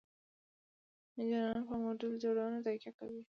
انجینران 1.15 1.61
په 1.69 1.75
موډل 1.81 2.13
جوړونه 2.23 2.57
تکیه 2.65 2.91
کوي. 2.97 3.21